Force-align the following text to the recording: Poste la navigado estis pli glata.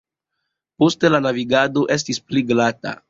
Poste 0.83 1.11
la 1.11 1.19
navigado 1.27 1.85
estis 1.97 2.21
pli 2.31 2.45
glata. 2.55 2.97